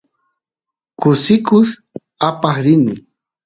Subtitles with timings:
[0.99, 1.69] kusikus
[2.27, 2.95] aqaq rini